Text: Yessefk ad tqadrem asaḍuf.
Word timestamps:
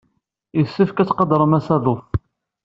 Yessefk 0.59 0.97
ad 0.97 1.07
tqadrem 1.09 1.57
asaḍuf. 1.57 2.05